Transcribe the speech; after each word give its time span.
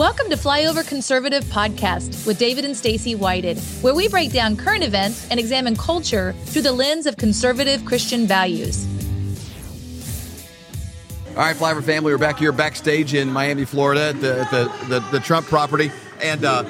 Welcome 0.00 0.30
to 0.30 0.36
Flyover 0.36 0.82
Conservative 0.88 1.44
Podcast 1.44 2.26
with 2.26 2.38
David 2.38 2.64
and 2.64 2.74
Stacy 2.74 3.14
Whited, 3.14 3.58
where 3.82 3.94
we 3.94 4.08
break 4.08 4.32
down 4.32 4.56
current 4.56 4.82
events 4.82 5.28
and 5.30 5.38
examine 5.38 5.76
culture 5.76 6.32
through 6.46 6.62
the 6.62 6.72
lens 6.72 7.04
of 7.04 7.18
conservative 7.18 7.84
Christian 7.84 8.26
values. 8.26 8.86
All 11.28 11.34
right, 11.34 11.54
Flyover 11.54 11.84
family, 11.84 12.12
we're 12.12 12.18
back 12.18 12.38
here 12.38 12.50
backstage 12.50 13.12
in 13.12 13.30
Miami, 13.30 13.66
Florida, 13.66 14.08
at 14.08 14.20
the 14.22 14.40
at 14.40 14.50
the, 14.50 14.86
the, 14.88 15.00
the 15.10 15.20
Trump 15.20 15.46
property, 15.48 15.92
and 16.22 16.46
uh, 16.46 16.64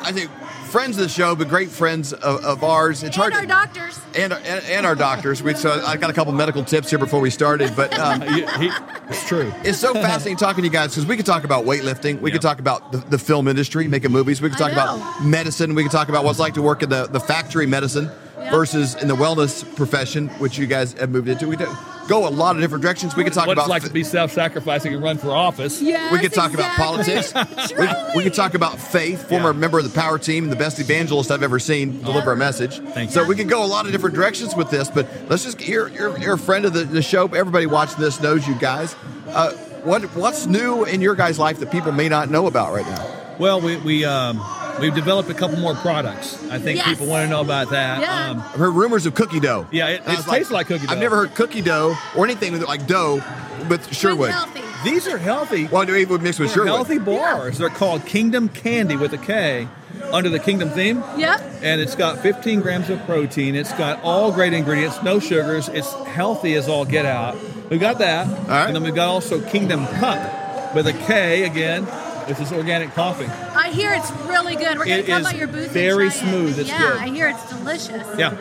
I 0.00 0.10
think 0.10 0.30
friends 0.70 0.96
of 0.96 1.02
the 1.02 1.10
show, 1.10 1.34
but 1.34 1.50
great 1.50 1.68
friends 1.68 2.14
of, 2.14 2.42
of 2.42 2.64
ours. 2.64 3.02
It's 3.02 3.16
and 3.18 3.22
hard 3.22 3.34
our 3.34 3.42
to, 3.42 3.46
doctors. 3.48 4.00
and, 4.16 4.32
and 4.32 4.64
and 4.64 4.86
our 4.86 4.94
doctors. 4.94 5.42
We 5.42 5.52
so 5.52 5.82
I 5.86 5.98
got 5.98 6.08
a 6.08 6.14
couple 6.14 6.32
medical 6.32 6.64
tips 6.64 6.88
here 6.88 6.98
before 6.98 7.20
we 7.20 7.28
started, 7.28 7.76
but 7.76 7.98
um, 7.98 8.22
He- 8.30 8.46
he- 8.46 8.72
it's 9.10 9.26
true. 9.26 9.52
it's 9.64 9.78
so 9.78 9.92
fascinating 10.06 10.36
talking 10.38 10.62
to 10.62 10.66
you 10.68 10.72
guys 10.72 10.90
because 10.92 11.06
we 11.06 11.16
could 11.16 11.26
talk 11.26 11.44
about 11.44 11.64
weightlifting, 11.64 12.20
we 12.20 12.30
could 12.30 12.40
talk 12.42 12.58
about 12.60 12.92
the, 12.92 12.98
the 12.98 13.18
film 13.18 13.48
industry, 13.48 13.86
making 13.88 14.12
movies, 14.12 14.40
we 14.40 14.48
could 14.48 14.58
talk 14.58 14.72
about 14.72 15.22
medicine, 15.22 15.74
we 15.74 15.82
could 15.82 15.92
talk 15.92 16.08
about 16.08 16.24
what 16.24 16.30
it's 16.30 16.38
like 16.40 16.54
to 16.54 16.62
work 16.62 16.82
in 16.82 16.88
the, 16.88 17.06
the 17.06 17.20
factory 17.20 17.66
medicine 17.66 18.10
Yeah. 18.38 18.50
versus 18.50 18.94
in 18.94 19.08
the 19.08 19.16
wellness 19.16 19.64
profession, 19.76 20.28
which 20.38 20.56
you 20.58 20.66
guys 20.66 20.94
have 20.94 21.10
moved 21.10 21.28
into. 21.28 21.46
We 21.48 21.56
do 21.56 21.66
go 22.10 22.26
a 22.26 22.28
lot 22.28 22.56
of 22.56 22.60
different 22.60 22.82
directions. 22.82 23.14
We 23.14 23.22
could 23.22 23.32
talk 23.32 23.46
what 23.46 23.52
about 23.52 23.62
it's 23.62 23.70
like 23.70 23.82
to 23.84 23.90
be 23.90 24.02
self-sacrificing 24.02 24.92
and 24.92 25.02
run 25.02 25.16
for 25.16 25.30
office. 25.30 25.80
Yes, 25.80 26.12
we 26.12 26.18
could 26.18 26.32
talk 26.32 26.52
about 26.52 26.76
politics. 26.76 27.32
we, 27.78 27.86
we 28.16 28.22
could 28.24 28.34
talk 28.34 28.54
about 28.54 28.78
faith. 28.78 29.28
Former 29.28 29.52
Yeah. 29.52 29.58
member 29.58 29.78
of 29.78 29.84
the 29.84 29.98
power 29.98 30.18
team, 30.18 30.50
the 30.50 30.56
best 30.56 30.80
evangelist 30.80 31.30
I've 31.30 31.44
ever 31.44 31.60
seen 31.60 32.02
deliver 32.02 32.32
a 32.32 32.36
message. 32.36 32.80
Thank 32.80 33.12
so 33.12 33.22
you. 33.22 33.28
we 33.28 33.36
could 33.36 33.48
go 33.48 33.64
a 33.64 33.66
lot 33.66 33.86
of 33.86 33.92
different 33.92 34.16
directions 34.16 34.56
with 34.56 34.70
this, 34.70 34.90
but 34.90 35.08
let's 35.28 35.44
just 35.44 35.66
you're 35.66 35.88
you're, 35.88 36.18
you're 36.18 36.34
a 36.34 36.38
friend 36.38 36.64
of 36.64 36.72
the, 36.72 36.84
the 36.84 37.00
show. 37.00 37.26
Everybody 37.28 37.66
watching 37.66 38.00
this 38.00 38.20
knows 38.20 38.46
you 38.46 38.56
guys. 38.56 38.96
Uh, 39.28 39.52
what 39.84 40.02
what's 40.16 40.46
new 40.46 40.84
in 40.84 41.00
your 41.00 41.14
guys' 41.14 41.38
life 41.38 41.60
that 41.60 41.70
people 41.70 41.92
may 41.92 42.08
not 42.08 42.28
know 42.28 42.48
about 42.48 42.72
right 42.74 42.86
now? 42.86 43.36
Well, 43.38 43.60
we 43.60 43.76
we 43.76 44.04
um, 44.04 44.38
we've 44.80 44.94
developed 44.94 45.30
a 45.30 45.34
couple 45.34 45.58
more 45.58 45.74
products. 45.74 46.38
I 46.50 46.58
think 46.58 46.76
Yes. 46.78 46.88
people 46.88 47.06
want 47.06 47.24
to 47.24 47.30
know 47.30 47.40
about 47.40 47.70
that. 47.70 48.00
Yeah. 48.00 48.30
Um, 48.30 48.38
I've 48.52 48.58
heard 48.58 48.70
rumors 48.74 49.06
of 49.06 49.14
cookie 49.14 49.40
dough. 49.40 49.66
Yeah, 49.70 49.88
it- 49.88 50.02
it 50.06 50.20
tastes 50.28 50.50
like 50.50 50.66
cookie 50.68 50.86
dough. 50.86 50.92
I've 50.92 50.98
never 50.98 51.16
heard 51.16 51.34
cookie 51.34 51.62
dough 51.62 51.96
or 52.16 52.24
anything 52.24 52.52
with 52.52 52.62
like 52.66 52.86
dough 52.86 53.22
with 53.68 53.94
Sherwood. 53.94 54.30
Healthy. 54.30 54.60
these 54.84 55.06
are 55.08 55.18
healthy. 55.18 55.68
Well, 55.70 55.84
do 55.84 55.94
even 55.96 56.22
mixed 56.22 56.40
with 56.40 56.48
They're 56.54 56.64
Sherwood. 56.64 56.74
healthy 56.74 56.98
bars. 56.98 57.58
They're 57.58 57.68
called 57.68 58.06
Kingdom 58.06 58.48
Candy 58.48 58.96
with 58.96 59.12
a 59.12 59.18
K, 59.18 59.68
under 60.12 60.28
the 60.30 60.38
Kingdom 60.38 60.70
theme. 60.70 61.02
Yep. 61.18 61.40
And 61.62 61.80
it's 61.80 61.94
got 61.94 62.20
15 62.20 62.60
grams 62.60 62.88
of 62.90 63.04
protein. 63.06 63.54
It's 63.54 63.72
got 63.74 64.02
all 64.02 64.32
great 64.32 64.52
ingredients, 64.54 64.98
no 65.02 65.20
sugars. 65.20 65.68
It's 65.68 65.92
healthy 66.06 66.54
as 66.54 66.68
all 66.68 66.84
get 66.86 67.04
out. 67.04 67.36
We 67.70 67.78
got 67.78 67.98
that. 67.98 68.26
right. 68.48 68.66
And 68.66 68.74
then 68.74 68.82
we've 68.82 68.94
got 68.94 69.08
also 69.08 69.40
Kingdom 69.40 69.86
Cup 69.86 70.74
with 70.74 70.86
a 70.86 70.92
K 70.92 71.44
again, 71.44 71.86
which 72.28 72.38
is 72.40 72.52
organic 72.52 72.92
coffee. 72.94 73.26
I 73.26 73.70
hear 73.70 73.92
it's 73.92 74.10
really 74.28 74.56
good. 74.56 74.78
We're 74.78 74.84
going 74.86 75.02
to 75.02 75.06
come 75.06 75.22
is 75.22 75.26
by 75.32 75.38
your 75.38 75.46
booth. 75.48 75.64
and 75.64 75.70
very 75.72 76.08
try 76.10 76.16
it. 76.16 76.20
smooth. 76.20 76.58
It's 76.58 76.68
yeah, 76.68 76.78
good. 76.78 76.96
I 76.98 77.08
hear 77.08 77.28
it's 77.28 77.48
delicious. 77.50 78.06
Yeah. 78.18 78.36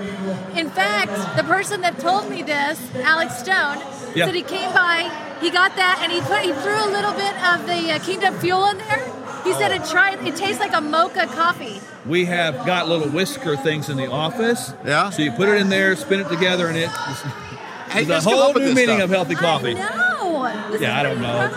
In 0.57 0.69
fact, 0.69 1.37
the 1.37 1.43
person 1.43 1.81
that 1.81 1.99
told 1.99 2.29
me 2.29 2.43
this, 2.43 2.79
Alex 2.95 3.37
Stone, 3.39 3.77
Yeah. 4.15 4.25
said 4.25 4.35
he 4.35 4.43
came 4.43 4.71
by, 4.73 5.09
he 5.41 5.49
got 5.49 5.75
that, 5.75 5.99
and 6.03 6.11
he 6.11 6.19
put 6.21 6.39
he 6.41 6.51
threw 6.53 6.75
a 6.75 6.89
little 6.91 7.13
bit 7.13 7.33
of 7.43 7.65
the 7.65 7.91
uh, 7.93 7.99
Kingdom 7.99 8.33
Fuel 8.39 8.65
in 8.69 8.77
there. 8.79 9.03
He 9.43 9.53
said 9.53 9.71
it 9.71 9.85
tried. 9.85 10.25
It 10.27 10.35
tastes 10.35 10.59
like 10.59 10.73
a 10.75 10.81
mocha 10.81 11.25
coffee. 11.27 11.79
We 12.05 12.25
have 12.25 12.65
got 12.65 12.87
little 12.89 13.07
whisker 13.09 13.55
things 13.55 13.87
in 13.89 13.95
the 13.97 14.07
office. 14.11 14.73
Yeah? 14.85 15.09
So 15.11 15.21
you 15.21 15.31
put 15.31 15.47
it 15.49 15.61
in 15.61 15.69
there, 15.69 15.95
spin 15.95 16.19
it 16.19 16.27
together, 16.29 16.67
and 16.67 16.77
it, 16.77 16.89
Hey, 16.89 18.01
it's 18.01 18.09
let's 18.09 18.25
a 18.25 18.29
whole 18.29 18.53
new 18.53 18.73
meaning 18.73 18.97
stuff. 18.97 19.01
of 19.01 19.09
healthy 19.09 19.35
coffee. 19.35 19.75
I 19.77 19.95
know. 20.19 20.69
This 20.71 20.81
Yeah, 20.81 20.99
I 20.99 21.03
don't 21.03 21.21
know. 21.21 21.49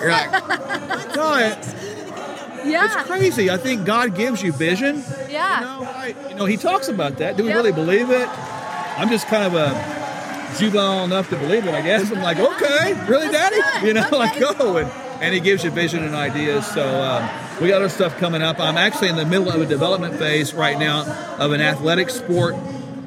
You're 0.00 0.10
like, 0.10 0.30
No, 1.16 1.34
it- 1.36 1.58
Yeah. 2.66 2.84
it's 2.86 3.08
crazy. 3.08 3.50
I 3.50 3.56
think 3.56 3.84
God 3.84 4.14
gives 4.16 4.42
you 4.42 4.52
vision. 4.52 5.04
Yeah. 5.30 5.60
You 5.60 5.66
know, 5.66 5.90
I, 5.90 6.14
you 6.30 6.34
know, 6.34 6.44
He 6.46 6.56
talks 6.56 6.88
about 6.88 7.18
that. 7.18 7.36
Do 7.36 7.42
we 7.44 7.50
Yeah. 7.50 7.56
really 7.56 7.72
believe 7.72 8.10
it? 8.10 8.28
I'm 8.98 9.08
just 9.10 9.26
kind 9.28 9.44
of 9.44 9.54
a 9.54 10.56
juvenile 10.58 11.04
enough 11.04 11.28
to 11.30 11.36
believe 11.36 11.66
it. 11.66 11.74
I 11.74 11.82
guess 11.82 12.10
I'm 12.10 12.22
like, 12.22 12.38
okay, 12.38 12.94
really, 13.08 13.28
Daddy? 13.30 13.56
You 13.86 13.92
know, 13.94 14.06
Okay. 14.06 14.16
like 14.16 14.38
go 14.38 14.76
and 14.78 14.90
and 15.20 15.32
He 15.32 15.40
gives 15.40 15.64
you 15.64 15.70
vision 15.70 16.04
and 16.04 16.14
ideas. 16.14 16.66
So 16.66 16.82
um, 17.02 17.26
we 17.60 17.68
got 17.68 17.76
other 17.76 17.88
stuff 17.88 18.18
coming 18.18 18.42
up. 18.42 18.60
I'm 18.60 18.76
actually 18.76 19.08
in 19.08 19.16
the 19.16 19.24
middle 19.24 19.48
of 19.50 19.60
a 19.60 19.66
development 19.66 20.16
phase 20.18 20.52
right 20.52 20.78
now 20.78 21.04
of 21.38 21.52
an 21.52 21.60
athletic 21.62 22.10
sport 22.10 22.54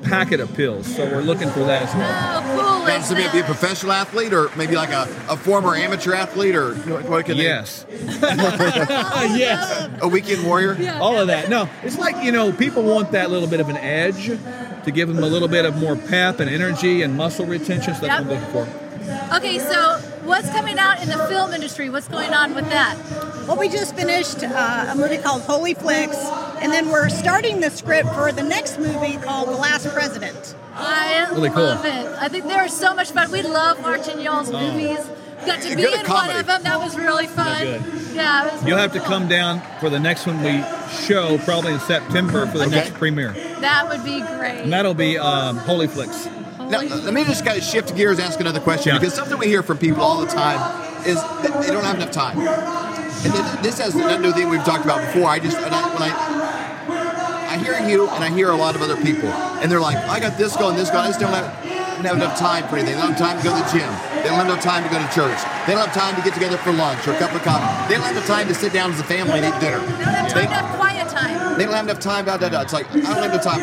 packet 0.02 0.40
of 0.40 0.52
pills. 0.56 0.88
So 0.96 1.06
we're 1.06 1.22
looking 1.22 1.50
for 1.52 1.60
that 1.66 1.84
as 1.84 1.94
well. 1.94 2.10
Oh, 2.12 2.42
cool. 2.64 2.69
That's 2.90 3.10
is 3.12 3.18
to 3.18 3.24
be 3.24 3.30
be 3.32 3.40
a 3.40 3.44
professional 3.44 3.92
athlete 3.94 4.34
or 4.34 4.50
maybe 4.56 4.76
like 4.76 4.90
a, 4.92 5.04
a 5.30 5.38
former 5.38 5.76
amateur 5.76 6.14
athlete 6.14 6.56
or 6.56 6.76
what 6.76 7.26
can 7.26 7.38
they- 7.38 7.44
Yes. 7.44 7.86
yes. 9.38 9.90
a 10.02 10.08
weekend 10.08 10.46
warrior. 10.46 10.76
Yeah. 10.80 11.00
All 11.00 11.20
of 11.20 11.28
that. 11.28 11.50
No, 11.50 11.70
it's 11.84 11.98
like, 11.98 12.24
you 12.24 12.32
know, 12.32 12.52
people 12.52 12.84
want 12.84 13.12
that 13.12 13.32
little 13.32 13.48
bit 13.48 13.60
of 13.60 13.70
an 13.70 13.78
edge 13.78 14.26
to 14.28 14.92
give 14.92 15.08
them 15.08 15.20
a 15.24 15.28
little 15.28 15.48
bit 15.48 15.66
of 15.66 15.78
more 15.78 15.96
pep 15.96 16.40
and 16.40 16.50
energy 16.50 17.02
and 17.02 17.16
muscle 17.16 17.46
retention. 17.46 17.96
So 17.96 18.02
that's 18.02 18.26
what 18.26 18.38
I'm 18.38 18.40
looking 18.42 18.54
for. 18.54 18.68
Okay, 19.36 19.58
so 19.60 19.98
what's 20.24 20.50
coming 20.52 20.78
out 20.78 21.02
in 21.02 21.10
the 21.10 21.18
film 21.28 21.54
industry? 21.54 21.90
What's 21.90 22.08
going 22.08 22.34
on 22.34 22.54
with 22.54 22.70
that? 22.70 22.98
Well, 23.48 23.58
we 23.58 23.70
just 23.70 23.96
finished 23.96 24.44
uh, 24.44 24.88
a 24.90 24.96
movie 24.96 25.18
called 25.18 25.42
Holy 25.44 25.74
Flicks, 25.74 26.18
and 26.62 26.72
then 26.72 26.90
we're 26.90 27.10
starting 27.10 27.60
the 27.60 27.72
script 27.72 28.10
for 28.14 28.32
the 28.32 28.44
next 28.44 28.78
movie 28.78 29.18
called 29.18 29.48
The 29.50 29.54
Last 29.54 29.88
President. 29.90 30.56
I 31.30 31.36
Really 31.36 31.50
cool. 31.50 31.64
love 31.64 31.86
it. 31.86 32.08
I 32.20 32.28
think 32.28 32.46
they're 32.48 32.68
so 32.68 32.94
much 32.96 33.12
fun. 33.12 33.32
We 33.32 33.42
love 33.42 33.82
watching 33.84 34.20
y'all's 34.22 34.50
Oh. 34.52 34.60
movies. 34.60 35.00
Got 35.46 35.62
to 35.62 35.68
You're 35.70 35.78
be 35.78 35.84
good 35.84 35.94
at 36.00 36.06
in 36.06 36.12
one 36.12 36.30
of 36.32 36.46
them. 36.48 36.64
That 36.64 36.80
was 36.80 36.98
really 36.98 37.28
fun. 37.28 37.62
Yeah, 38.14 38.46
it 38.48 38.52
was 38.54 38.62
You'll 38.64 38.72
really 38.78 38.82
have 38.82 38.94
to 38.94 39.00
come 39.00 39.28
down 39.30 39.62
for 39.80 39.90
the 39.90 40.00
next 40.00 40.26
one 40.28 40.42
we 40.44 40.62
show, 41.08 41.38
probably 41.46 41.74
in 41.74 41.80
September, 41.80 42.46
for 42.48 42.58
the 42.58 42.66
Okay. 42.66 42.76
next 42.76 42.94
premiere. 42.96 43.34
That 43.62 43.88
would 43.88 44.04
be 44.04 44.20
great. 44.20 44.64
And 44.64 44.74
that'll 44.74 44.94
be 44.94 45.18
um, 45.18 45.58
Holy 45.60 45.88
Flicks. 45.88 46.28
Now, 46.60 46.80
Holy- 46.80 46.90
let 46.90 47.14
me 47.14 47.24
just 47.24 47.46
kind 47.46 47.58
of 47.58 47.64
shift 47.64 47.96
gears, 47.96 48.20
ask 48.20 48.40
another 48.40 48.60
question 48.60 48.94
Yeah. 48.94 49.00
because 49.00 49.14
something 49.14 49.38
we 49.38 49.48
hear 49.48 49.64
from 49.64 49.78
people 49.78 50.04
all 50.04 50.20
the 50.20 50.28
time 50.28 50.60
is 51.06 51.16
that 51.16 51.62
they 51.62 51.68
don't 51.68 51.86
have 51.86 51.96
enough 51.96 52.12
time. 52.12 52.38
And 52.40 53.34
this 53.64 53.80
has 53.80 53.96
nothing 53.96 54.18
to 54.18 54.24
do 54.24 54.28
with 54.28 54.36
anything 54.36 54.50
we've 54.50 54.64
talked 54.66 54.84
about 54.86 55.02
before. 55.02 55.30
I 55.30 55.40
just 55.40 55.60
when 55.62 55.74
I, 55.74 55.82
when 55.94 56.04
I 57.50 57.56
I 57.56 57.58
hear 57.58 57.80
you 57.90 58.08
and 58.10 58.24
I 58.24 58.30
hear 58.30 58.50
a 58.50 58.56
lot 58.56 58.76
of 58.76 58.82
other 58.82 58.96
people, 58.98 59.30
and 59.30 59.72
they're 59.72 59.82
like, 59.82 59.98
I 59.98 60.20
got 60.20 60.38
this 60.38 60.56
going, 60.56 60.76
this 60.78 60.90
going. 60.90 61.06
I 61.06 61.08
just 61.08 61.20
don't 61.20 61.34
have, 61.34 61.50
don't 61.98 62.06
have 62.06 62.16
enough 62.16 62.38
time 62.38 62.68
for 62.68 62.76
anything. 62.78 62.96
They 62.96 63.02
don't 63.02 63.12
have 63.14 63.18
time 63.20 63.38
to 63.38 63.44
go 63.44 63.52
to 63.58 63.60
the 63.64 63.70
gym. 63.74 63.90
They 64.22 64.30
don't 64.30 64.38
have 64.38 64.46
enough 64.46 64.62
time 64.64 64.84
to 64.86 64.90
go 64.90 65.02
to 65.02 65.10
church. 65.14 65.40
They 65.66 65.74
don't 65.74 65.84
have 65.90 65.94
time 65.98 66.16
to 66.16 66.22
get 66.22 66.34
together 66.34 66.58
for 66.58 66.72
lunch 66.72 67.08
or 67.08 67.14
a 67.14 67.18
cup 67.20 67.34
of 67.34 67.42
coffee. 67.42 67.66
They 67.90 67.96
don't 67.96 68.06
have 68.06 68.16
enough 68.16 68.28
time 68.28 68.48
to 68.48 68.54
sit 68.56 68.72
down 68.72 68.92
as 68.92 69.00
a 69.00 69.04
family 69.04 69.40
and 69.42 69.46
eat 69.50 69.60
dinner. 69.60 69.80
They 69.80 69.88
don't 70.06 70.14
have 70.14 70.34
They- 70.34 70.46
time 70.46 70.54
to 70.54 70.62
have 70.62 70.76
quiet 70.78 71.10
time. 71.10 71.58
they 71.58 71.66
don't 71.66 71.74
have 71.74 71.86
enough 71.90 72.00
time. 72.00 72.26
Da, 72.26 72.38
da, 72.38 72.50
da. 72.50 72.62
It's 72.62 72.74
like 72.74 72.86
I 72.94 73.00
don't 73.00 73.24
have 73.24 73.34
enough 73.34 73.44
time. 73.44 73.62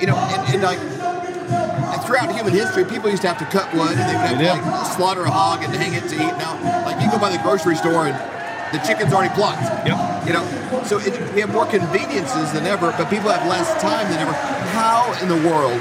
You 0.00 0.06
know, 0.08 0.16
and, 0.16 0.40
and 0.54 0.62
like 0.62 0.78
and 0.80 2.00
throughout 2.02 2.32
human 2.34 2.52
history, 2.52 2.84
people 2.84 3.10
used 3.10 3.22
to 3.22 3.28
have 3.28 3.38
to 3.38 3.44
cut 3.46 3.72
wood 3.74 3.92
and 3.92 4.00
they 4.00 4.16
would 4.16 4.26
have 4.26 4.38
They 4.38 4.48
to 4.48 4.76
like 4.76 4.86
slaughter 4.96 5.22
a 5.24 5.30
hog 5.30 5.62
and 5.62 5.74
hang 5.74 5.92
it 5.94 6.08
to 6.08 6.14
eat. 6.16 6.34
Now, 6.40 6.56
like 6.86 7.00
you 7.02 7.10
go 7.10 7.18
by 7.18 7.30
the 7.30 7.38
grocery 7.42 7.76
store 7.76 8.06
and 8.08 8.16
the 8.72 8.78
chicken's 8.78 9.12
already 9.12 9.32
plucked. 9.34 9.62
Yep. 9.86 10.26
You 10.26 10.32
know, 10.32 10.84
so 10.86 10.98
it, 10.98 11.12
we 11.34 11.40
have 11.40 11.52
more 11.52 11.66
conveniences 11.66 12.52
than 12.52 12.66
ever, 12.66 12.92
but 12.96 13.10
people 13.10 13.30
have 13.30 13.46
less 13.48 13.70
time 13.82 14.08
than 14.10 14.18
ever. 14.18 14.32
How 14.32 15.12
in 15.20 15.28
the 15.28 15.48
world 15.48 15.80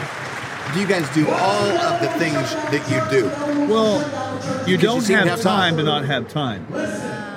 do 0.74 0.80
you 0.80 0.88
guys 0.88 1.08
do 1.14 1.28
all 1.30 1.68
of 1.68 2.02
the 2.02 2.10
things 2.20 2.36
that 2.72 2.84
you 2.90 3.20
do? 3.20 3.28
Well, 3.72 4.68
you 4.68 4.78
don't 4.78 5.04
to 5.06 5.16
have, 5.16 5.28
have 5.28 5.42
time 5.42 5.76
time. 5.76 5.78
to 5.78 5.84
not 5.84 6.06
have 6.06 6.28
time. 6.28 6.66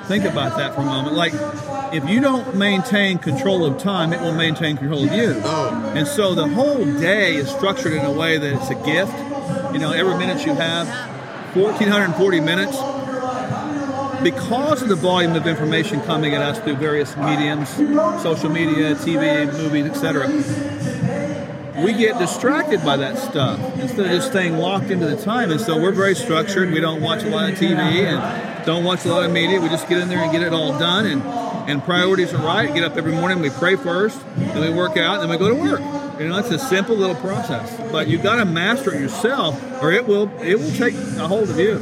Think 0.06 0.24
about 0.24 0.56
that 0.58 0.74
for 0.74 0.82
a 0.82 0.84
moment. 0.84 1.16
Like, 1.16 1.32
if 1.94 2.08
you 2.08 2.20
don't 2.20 2.56
maintain 2.56 3.18
control 3.18 3.64
of 3.64 3.78
time, 3.78 4.12
it 4.12 4.20
will 4.20 4.34
maintain 4.34 4.76
control 4.76 5.04
of 5.04 5.12
you. 5.12 5.40
Oh. 5.44 5.92
And 5.94 6.06
so 6.06 6.34
the 6.34 6.46
whole 6.46 6.84
day 6.84 7.36
is 7.36 7.48
structured 7.48 7.94
in 7.94 8.04
a 8.04 8.12
way 8.12 8.36
that 8.36 8.52
it's 8.52 8.70
a 8.70 8.74
gift. 8.74 9.16
You 9.72 9.78
know, 9.78 9.92
every 9.92 10.16
minute 10.18 10.44
you 10.44 10.54
have, 10.54 10.86
1,440 11.56 12.40
minutes. 12.40 12.76
Because 14.24 14.80
of 14.80 14.88
the 14.88 14.96
volume 14.96 15.36
of 15.36 15.46
information 15.46 16.00
coming 16.00 16.34
at 16.34 16.40
us 16.40 16.58
through 16.58 16.76
various 16.76 17.14
mediums, 17.14 17.68
social 18.22 18.48
media, 18.48 18.94
TV, 18.94 19.52
movies, 19.52 19.84
etc., 19.84 20.28
we 21.84 21.92
get 21.92 22.18
distracted 22.18 22.82
by 22.82 22.96
that 22.96 23.18
stuff 23.18 23.60
instead 23.78 24.06
of 24.06 24.12
just 24.12 24.28
staying 24.28 24.56
locked 24.56 24.90
into 24.90 25.04
the 25.04 25.22
time. 25.22 25.50
And 25.50 25.60
so 25.60 25.78
we're 25.78 25.92
very 25.92 26.14
structured. 26.14 26.72
We 26.72 26.80
don't 26.80 27.02
watch 27.02 27.22
a 27.22 27.28
lot 27.28 27.52
of 27.52 27.58
TV 27.58 27.76
and 27.76 28.64
don't 28.64 28.82
watch 28.82 29.04
a 29.04 29.10
lot 29.10 29.24
of 29.24 29.30
media. 29.30 29.60
We 29.60 29.68
just 29.68 29.90
get 29.90 29.98
in 29.98 30.08
there 30.08 30.22
and 30.22 30.32
get 30.32 30.40
it 30.40 30.54
all 30.54 30.78
done. 30.78 31.04
And, 31.04 31.22
and 31.68 31.84
priorities 31.84 32.32
are 32.32 32.42
right. 32.42 32.72
Get 32.72 32.82
up 32.82 32.96
every 32.96 33.12
morning, 33.12 33.40
we 33.40 33.50
pray 33.50 33.76
first, 33.76 34.18
then 34.36 34.60
we 34.60 34.70
work 34.70 34.96
out, 34.96 35.20
and 35.20 35.24
then 35.24 35.30
we 35.30 35.36
go 35.36 35.48
to 35.48 35.54
work. 35.54 35.80
You 36.18 36.28
know, 36.28 36.38
it's 36.38 36.50
a 36.50 36.58
simple 36.58 36.96
little 36.96 37.16
process. 37.16 37.76
But 37.92 38.08
you've 38.08 38.22
got 38.22 38.36
to 38.36 38.46
master 38.46 38.94
it 38.94 39.00
yourself, 39.02 39.60
or 39.82 39.92
it 39.92 40.06
will 40.06 40.30
it 40.40 40.58
will 40.58 40.72
take 40.72 40.94
a 40.94 41.28
hold 41.28 41.50
of 41.50 41.58
you. 41.58 41.74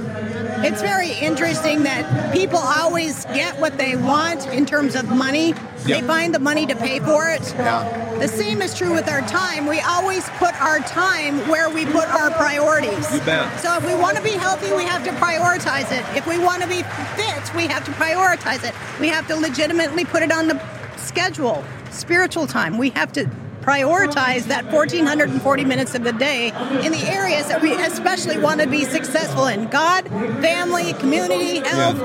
It's 0.65 0.81
very 0.81 1.11
interesting 1.13 1.83
that 1.83 2.33
people 2.33 2.59
always 2.59 3.25
get 3.27 3.59
what 3.59 3.79
they 3.79 3.97
want 3.97 4.47
in 4.49 4.65
terms 4.65 4.95
of 4.95 5.09
money. 5.09 5.55
They 5.85 6.01
find 6.03 6.33
the 6.33 6.39
money 6.39 6.67
to 6.67 6.77
pay 6.77 7.01
for 7.01 7.29
it. 7.29 7.43
Yeah. 7.59 8.19
The 8.19 8.29
same 8.29 8.63
is 8.63 8.73
true 8.73 8.93
with 8.93 9.09
our 9.09 9.23
time. 9.23 9.67
We 9.67 9.81
always 9.81 10.29
put 10.39 10.55
our 10.63 10.79
time 10.81 11.39
where 11.49 11.69
we 11.69 11.85
put 11.85 12.09
our 12.09 12.31
priorities. 12.31 13.13
You 13.13 13.21
bet. 13.23 13.61
So 13.61 13.77
if 13.77 13.85
we 13.85 13.95
want 13.97 14.17
to 14.17 14.23
be 14.23 14.31
healthy, 14.31 14.73
we 14.73 14.85
have 14.85 15.03
to 15.05 15.11
prioritize 15.13 15.91
it. 15.91 16.05
If 16.17 16.27
we 16.29 16.39
want 16.39 16.63
to 16.63 16.69
be 16.69 16.83
fit, 17.17 17.55
we 17.57 17.67
have 17.67 17.85
to 17.85 17.91
prioritize 17.93 18.63
it. 18.63 18.75
We 19.01 19.09
have 19.09 19.27
to 19.29 19.37
legitimately 19.37 20.05
put 20.05 20.23
it 20.23 20.31
on 20.31 20.47
the 20.47 20.63
schedule. 20.97 21.65
Spiritual 21.91 22.47
time. 22.47 22.79
We 22.79 22.91
have 22.91 23.13
to 23.15 23.29
prioritize 23.63 24.45
that 24.45 24.65
1440 24.67 25.65
minutes 25.65 25.95
of 25.95 26.05
the 26.05 26.13
day 26.13 26.49
in 26.85 26.93
the 26.93 27.05
areas 27.07 27.49
that 27.49 27.63
we 27.63 27.73
especially 27.75 28.39
want 28.39 28.61
to 28.61 28.67
be 28.67 28.85
successful 28.85 29.47
in. 29.47 29.69
God, 29.69 30.07
family, 30.43 30.93
community, 30.95 31.61
health, 31.61 31.99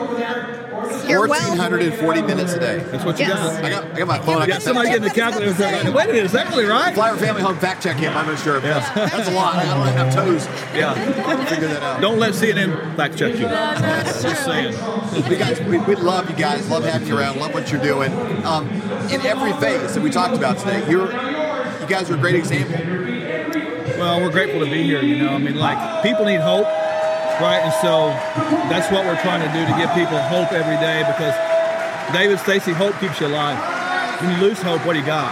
your 1.10 1.28
wealth. 1.28 1.58
1,440 1.58 2.22
minutes 2.22 2.54
a 2.54 2.60
day. 2.60 2.78
That's 2.92 3.04
what 3.04 3.20
you 3.20 3.26
Yes. 3.26 3.40
got. 3.40 3.64
I 3.66 3.70
got, 3.70 3.86
I 3.86 3.98
got 3.98 4.08
my 4.08 4.20
phone. 4.20 4.42
I 4.42 4.48
got 4.48 4.62
somebody 4.62 4.90
getting 4.90 5.04
the 5.04 5.10
calculator. 5.10 5.52
Wait 5.92 6.04
a 6.04 6.08
minute, 6.08 6.26
is 6.26 6.32
that 6.34 6.50
really 6.50 6.66
right? 6.66 6.94
Flyer 6.94 7.16
Family 7.18 7.42
Home 7.42 7.58
fact 7.58 7.82
check 7.84 7.98
him. 7.98 8.16
I'm 8.16 8.28
not 8.28 8.40
sure. 8.40 8.60
That's, 8.60 8.88
that's 9.14 9.28
a 9.28 9.32
lot. 9.32 9.56
I 9.56 9.66
don't 9.66 9.88
have 9.88 10.14
toes. 10.14 10.46
Yeah. 10.76 10.94
Figure 11.46 11.68
that 11.70 11.82
out. 11.82 12.02
Don't 12.02 12.20
let 12.20 12.34
CNN 12.34 12.96
fact 12.96 13.18
check 13.18 13.34
you. 13.36 13.48
that's 13.48 14.22
Just 14.22 14.46
saying. 14.46 14.74
We 15.30 15.36
guys, 15.38 15.60
we, 15.62 15.78
we 15.80 15.96
love 15.96 16.30
you 16.30 16.36
guys. 16.36 16.70
Love 16.70 16.84
having 16.86 17.08
you 17.08 17.18
around. 17.18 17.40
Love 17.40 17.54
what 17.54 17.72
you're 17.72 17.82
doing. 17.82 18.14
Um, 18.46 18.70
in 19.10 19.22
every 19.26 19.54
phase 19.54 19.96
that 19.96 20.04
we 20.04 20.10
talked 20.12 20.36
about 20.36 20.58
today, 20.60 20.88
you're 20.90 21.08
you 21.82 21.88
guys 21.88 22.10
are 22.10 22.16
a 22.16 22.18
great 22.18 22.36
example. 22.36 22.80
Well, 23.98 24.22
we're 24.22 24.32
grateful 24.32 24.60
to 24.60 24.70
be 24.70 24.84
here. 24.84 25.02
You 25.02 25.24
know, 25.24 25.34
I 25.34 25.38
mean, 25.38 25.56
like 25.56 25.78
people 26.04 26.26
need 26.26 26.42
hope, 26.42 26.68
right? 27.42 27.62
And 27.64 27.74
so 27.82 28.10
that's 28.70 28.92
what 28.92 29.06
we're 29.06 29.20
trying 29.22 29.42
to 29.42 29.52
do 29.54 29.66
to 29.66 29.74
give 29.78 29.90
people 29.94 30.18
hope 30.30 30.52
every 30.52 30.78
day. 30.78 31.02
Because 31.08 31.34
David 32.14 32.40
Stacy, 32.40 32.74
hope 32.74 32.98
keeps 33.00 33.20
you 33.20 33.28
alive. 33.28 33.58
When 34.22 34.34
you 34.36 34.42
lose 34.42 34.62
hope, 34.62 34.86
what 34.86 34.94
do 34.94 35.00
you 35.00 35.06
got? 35.06 35.30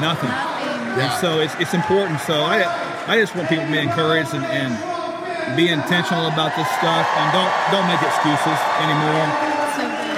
Nothing. 0.00 0.30
And 0.30 1.12
so 1.20 1.40
it's, 1.40 1.54
it's 1.60 1.74
important. 1.74 2.20
So 2.20 2.42
I 2.42 2.66
I 3.06 3.18
just 3.18 3.34
want 3.34 3.48
people 3.48 3.64
to 3.64 3.72
be 3.72 3.78
encouraged 3.78 4.34
and, 4.34 4.44
and 4.44 5.56
be 5.56 5.68
intentional 5.70 6.28
about 6.28 6.52
this 6.54 6.68
stuff 6.76 7.06
and 7.08 7.26
don't 7.32 7.52
don't 7.72 7.88
make 7.88 8.02
excuses 8.02 8.58
anymore. 8.84 9.24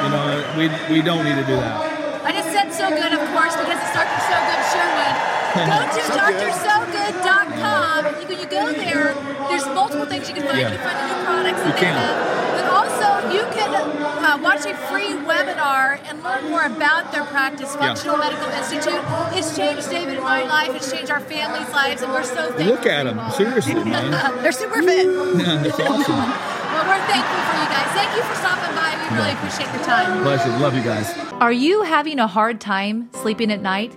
You 0.03 0.09
know, 0.11 0.27
we 0.57 0.65
we 0.91 0.99
don't 1.03 1.25
need 1.25 1.37
to 1.37 1.47
do 1.47 1.57
that. 1.57 1.77
I 2.25 2.33
just 2.33 2.51
said 2.53 2.73
so 2.73 2.89
good, 2.91 3.13
of 3.13 3.23
course, 3.33 3.57
because 3.57 3.79
it's 3.79 3.95
Dr. 3.95 4.21
So 4.27 4.37
Good 4.37 4.63
Sherwood. 4.73 5.31
Go 5.55 5.65
to 5.67 6.03
So 6.07 6.15
good. 6.31 6.41
drsogood.com. 7.15 8.07
You, 8.23 8.29
when 8.29 8.39
you 8.41 8.47
go 8.47 8.73
there, 8.73 9.15
there's 9.49 9.67
multiple 9.67 10.07
things 10.07 10.29
you 10.29 10.35
can 10.35 10.45
find. 10.47 10.59
Yeah. 10.59 10.73
You 10.73 10.79
can 10.79 10.87
find 10.87 10.99
the 10.99 11.07
new 11.17 11.25
products 11.25 11.61
that 11.61 11.67
You 11.67 11.73
they 11.75 11.81
can. 11.81 11.95
have. 11.97 12.41
But 12.55 12.67
also, 12.71 13.09
you 13.35 13.43
can 13.55 13.71
uh, 13.75 14.39
watch 14.43 14.65
a 14.67 14.75
free 14.89 15.13
webinar 15.27 15.99
and 16.09 16.23
learn 16.23 16.51
more 16.51 16.65
about 16.65 17.11
their 17.13 17.25
practice, 17.25 17.75
Yeah. 17.75 17.87
Functional 17.89 18.17
Medical 18.19 18.49
Institute. 18.51 19.01
It's 19.35 19.57
changed 19.57 19.91
David 19.91 20.15
and 20.17 20.25
my 20.25 20.43
life. 20.45 20.71
It's 20.75 20.91
changed 20.91 21.11
our 21.11 21.21
families' 21.21 21.69
lives, 21.73 22.03
and 22.03 22.13
we're 22.13 22.23
so 22.23 22.53
thankful. 22.53 22.67
Look 22.67 22.87
at 22.87 23.05
them, 23.05 23.19
seriously, 23.33 23.75
man. 23.85 24.11
They're 24.43 24.53
super 24.53 24.83
fit. 24.83 25.07
It's 25.09 25.81
awesome. 25.81 26.15
Well, 26.15 26.87
we're 26.87 27.07
thankful 27.11 27.41
for 27.49 27.57
you 27.59 27.69
guys. 27.75 27.89
Thank 27.99 28.17
you 28.17 28.23
for 28.23 28.35
stopping 28.37 28.75
by. 28.77 28.91
We 29.11 29.17
really 29.17 29.33
appreciate 29.33 29.73
your 29.75 29.85
time. 29.85 30.23
Pleasure. 30.23 30.51
Love 30.59 30.75
you 30.77 30.83
guys. 30.83 31.11
Are 31.41 31.53
you 31.53 31.83
having 31.83 32.19
a 32.21 32.27
hard 32.29 32.61
time 32.61 33.09
sleeping 33.15 33.51
at 33.51 33.61
night, 33.61 33.97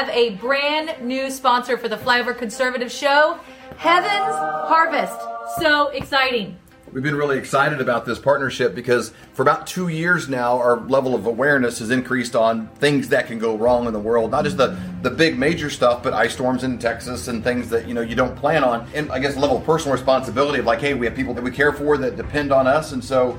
Have 0.00 0.08
a 0.16 0.30
brand 0.36 0.94
new 1.06 1.30
sponsor 1.30 1.76
for 1.76 1.86
the 1.86 1.96
Flyover 1.96 2.36
Conservative 2.36 2.90
Show 2.90 3.38
Heaven's 3.76 4.34
Harvest. 4.66 5.20
So 5.58 5.88
exciting. 5.88 6.56
We've 6.90 7.02
been 7.02 7.16
really 7.16 7.36
excited 7.36 7.82
about 7.82 8.06
this 8.06 8.18
partnership 8.18 8.74
because 8.74 9.12
for 9.34 9.42
about 9.42 9.66
two 9.66 9.88
years 9.88 10.26
now, 10.26 10.56
our 10.56 10.80
level 10.80 11.14
of 11.14 11.26
awareness 11.26 11.80
has 11.80 11.90
increased 11.90 12.34
on 12.34 12.68
things 12.76 13.10
that 13.10 13.26
can 13.26 13.38
go 13.38 13.58
wrong 13.58 13.86
in 13.86 13.92
the 13.92 14.00
world. 14.00 14.30
Not 14.30 14.44
just 14.44 14.56
the, 14.56 14.74
the 15.02 15.10
big 15.10 15.38
major 15.38 15.68
stuff, 15.68 16.02
but 16.02 16.14
ice 16.14 16.32
storms 16.32 16.64
in 16.64 16.78
Texas 16.78 17.28
and 17.28 17.44
things 17.44 17.68
that 17.68 17.86
you 17.86 17.92
know 17.92 18.00
you 18.00 18.14
don't 18.14 18.34
plan 18.34 18.64
on. 18.64 18.88
And 18.94 19.12
I 19.12 19.18
guess 19.18 19.36
level 19.36 19.58
of 19.58 19.64
personal 19.64 19.92
responsibility 19.92 20.60
of 20.60 20.64
like, 20.64 20.80
hey, 20.80 20.94
we 20.94 21.04
have 21.04 21.14
people 21.14 21.34
that 21.34 21.44
we 21.44 21.50
care 21.50 21.74
for 21.74 21.98
that 21.98 22.16
depend 22.16 22.52
on 22.52 22.66
us, 22.66 22.92
and 22.92 23.04
so 23.04 23.38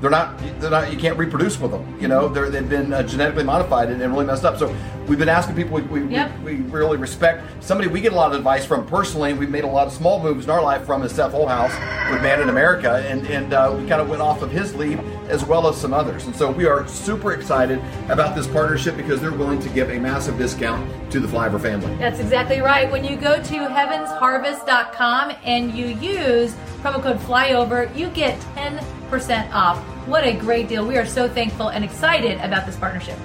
they're 0.00 0.10
not 0.10 0.38
they're 0.60 0.70
not 0.70 0.92
you 0.92 0.98
can't 0.98 1.18
reproduce 1.18 1.58
with 1.58 1.70
them. 1.70 1.98
You 2.00 2.08
know, 2.08 2.28
they're, 2.28 2.50
they've 2.50 2.68
been 2.68 2.92
uh, 2.92 3.02
genetically 3.02 3.44
modified 3.44 3.90
and, 3.90 4.00
and 4.00 4.12
really 4.12 4.26
messed 4.26 4.44
up. 4.44 4.58
So 4.58 4.74
we've 5.08 5.18
been 5.18 5.28
asking 5.28 5.56
people 5.56 5.74
we, 5.76 5.82
we, 5.82 6.12
Yep. 6.12 6.38
we, 6.40 6.56
we 6.56 6.70
really 6.70 6.96
respect 6.96 7.42
somebody 7.62 7.88
we 7.88 8.00
get 8.00 8.12
a 8.12 8.16
lot 8.16 8.30
of 8.30 8.36
advice 8.36 8.64
from 8.64 8.86
personally. 8.86 9.32
We've 9.32 9.50
made 9.50 9.64
a 9.64 9.68
lot 9.68 9.86
of 9.86 9.92
small 9.92 10.22
moves 10.22 10.44
in 10.44 10.50
our 10.50 10.62
life 10.62 10.84
from 10.86 11.02
is 11.02 11.12
Seth 11.12 11.32
Holehouse 11.32 11.72
with 12.12 12.22
Man 12.22 12.40
in 12.40 12.48
America, 12.48 13.04
and 13.08 13.26
and 13.28 13.52
uh, 13.52 13.74
we 13.76 13.86
kind 13.88 14.00
of 14.00 14.08
went 14.08 14.22
off 14.22 14.42
of 14.42 14.50
his 14.50 14.74
lead 14.74 14.98
as 15.28 15.44
well 15.44 15.68
as 15.68 15.76
some 15.76 15.92
others. 15.92 16.24
And 16.26 16.34
so 16.34 16.50
we 16.50 16.66
are 16.66 16.86
super 16.88 17.32
excited 17.32 17.80
about 18.08 18.34
this 18.34 18.46
partnership 18.46 18.96
because 18.96 19.20
they're 19.20 19.32
willing 19.32 19.60
to 19.60 19.68
give 19.70 19.90
a 19.90 19.98
massive 19.98 20.38
discount 20.38 20.88
to 21.12 21.20
the 21.20 21.28
Flyover 21.28 21.60
family. 21.60 21.94
That's 21.96 22.18
exactly 22.18 22.60
right. 22.60 22.90
When 22.90 23.04
you 23.04 23.16
go 23.16 23.36
to 23.36 23.54
heavensharvest.com 23.54 25.36
and 25.44 25.74
you 25.74 25.86
use 25.86 26.54
promo 26.82 27.02
code 27.02 27.18
FLYOVER, 27.20 27.94
you 27.96 28.08
get 28.08 28.38
10% 28.54 29.52
off. 29.52 29.78
What 30.06 30.24
a 30.24 30.32
great 30.32 30.68
deal. 30.68 30.86
We 30.86 30.96
are 30.96 31.06
so 31.06 31.28
thankful 31.28 31.68
and 31.68 31.84
excited 31.84 32.38
about 32.40 32.64
this 32.66 32.76
partnership. 32.76 33.18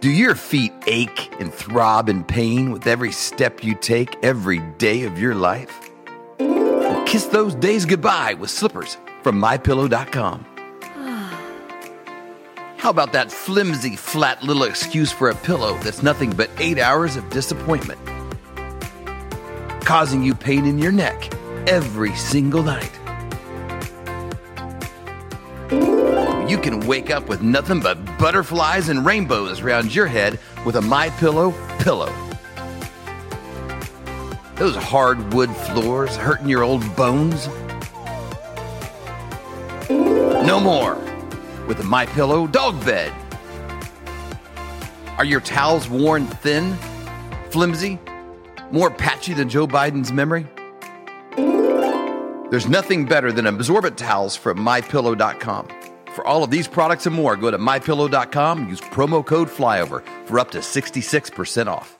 Do 0.00 0.10
your 0.10 0.36
feet 0.36 0.72
ache 0.86 1.28
and 1.40 1.52
throb 1.52 2.08
in 2.08 2.22
pain 2.22 2.70
with 2.70 2.86
every 2.86 3.10
step 3.10 3.64
you 3.64 3.74
take 3.74 4.16
every 4.22 4.60
day 4.78 5.02
of 5.02 5.18
your 5.18 5.34
life? 5.34 5.90
Kiss 7.04 7.26
those 7.26 7.56
days 7.56 7.84
goodbye 7.84 8.34
with 8.34 8.48
slippers 8.48 8.96
from 9.24 9.40
mypillow.com. 9.40 10.46
Ah. 10.84 11.40
How 12.76 12.90
about 12.90 13.12
that 13.12 13.32
flimsy, 13.32 13.96
flat 13.96 14.40
little 14.44 14.62
excuse 14.62 15.10
for 15.10 15.30
a 15.30 15.34
pillow 15.34 15.76
that's 15.78 16.00
nothing 16.00 16.30
but 16.30 16.48
eight 16.58 16.78
hours 16.78 17.16
of 17.16 17.28
disappointment? 17.30 17.98
Causing 19.84 20.22
you 20.22 20.32
pain 20.32 20.64
in 20.64 20.78
your 20.78 20.92
neck 20.92 21.28
every 21.66 22.14
single 22.14 22.62
night. 22.62 22.92
You 26.48 26.56
can 26.56 26.86
wake 26.86 27.10
up 27.10 27.28
with 27.28 27.42
nothing 27.42 27.80
but 27.80 27.98
butterflies 28.18 28.88
and 28.88 29.06
rainbows 29.06 29.60
around 29.60 29.94
your 29.94 30.06
head 30.06 30.38
with 30.64 30.76
a 30.76 30.82
My 30.82 31.10
Pillow 31.10 31.52
pillow. 31.78 32.12
Those 34.56 34.74
hardwood 34.74 35.54
floors 35.54 36.16
hurting 36.16 36.48
your 36.48 36.64
old 36.64 36.84
bones? 36.96 37.48
No 39.88 40.58
more 40.60 40.96
with 41.68 41.78
a 41.80 41.84
My 41.84 42.06
Pillow 42.06 42.46
dog 42.48 42.84
bed. 42.84 43.12
Are 45.16 45.24
your 45.24 45.40
towels 45.40 45.88
worn 45.88 46.26
thin, 46.26 46.76
flimsy, 47.50 47.98
more 48.72 48.90
patchy 48.90 49.32
than 49.34 49.48
Joe 49.48 49.66
Biden's 49.66 50.12
memory? 50.12 50.46
There's 52.50 52.68
nothing 52.68 53.04
better 53.04 53.30
than 53.30 53.46
absorbent 53.46 53.98
towels 53.98 54.34
from 54.34 54.58
mypillow.com. 54.58 55.68
For 56.18 56.26
all 56.26 56.42
of 56.42 56.50
these 56.50 56.66
products 56.66 57.06
and 57.06 57.14
more, 57.14 57.36
go 57.36 57.48
to 57.48 57.58
mypillow.com 57.58 58.58
and 58.58 58.68
use 58.68 58.80
promo 58.80 59.24
code 59.24 59.46
flyover 59.46 60.04
for 60.26 60.40
up 60.40 60.50
to 60.50 60.58
66% 60.58 61.68
off. 61.68 61.96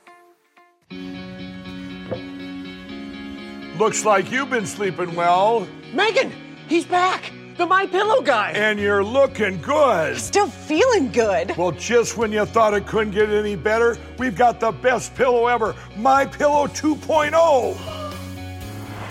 Looks 3.78 4.04
like 4.04 4.32
you've 4.32 4.50
been 4.50 4.66
sleeping 4.66 5.14
well, 5.14 5.68
Megan, 5.92 6.32
he's 6.66 6.84
back. 6.84 7.32
The 7.58 7.66
My 7.66 7.86
Pillow 7.86 8.20
guy. 8.20 8.50
and 8.56 8.80
you're 8.80 9.04
looking 9.04 9.60
good. 9.60 10.18
Still 10.18 10.48
feeling 10.48 11.12
good. 11.12 11.56
Well, 11.56 11.70
just 11.70 12.16
when 12.16 12.32
you 12.32 12.44
thought 12.44 12.74
it 12.74 12.88
couldn't 12.88 13.12
get 13.12 13.30
any 13.30 13.54
better, 13.54 13.96
we've 14.18 14.34
got 14.36 14.58
the 14.58 14.72
best 14.72 15.14
pillow 15.14 15.46
ever, 15.46 15.76
My 15.96 16.26
Pillow 16.26 16.66
2.0. 16.66 17.97